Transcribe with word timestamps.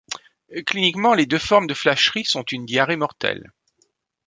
Cliniquement, 0.65 1.13
les 1.13 1.27
deux 1.27 1.37
formes 1.37 1.67
de 1.67 1.75
flacherie 1.75 2.25
sont 2.25 2.41
une 2.45 2.65
diarrhée 2.65 2.95
mortelle. 2.95 3.53